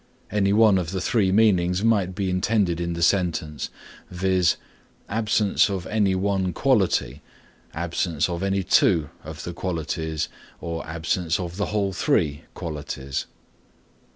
[0.31, 3.69] Any one of the three meanings might be intended in the sentence,
[4.09, 4.57] viz.,
[5.07, 7.21] absence of any one quality,
[7.71, 10.27] absence of any two of the qualities
[10.59, 13.27] or absence of the whole three qualities.